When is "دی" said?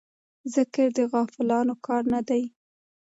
2.29-2.43